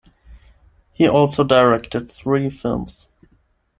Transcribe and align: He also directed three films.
He 0.93 1.07
also 1.07 1.43
directed 1.43 2.09
three 2.09 2.49
films. 2.49 3.07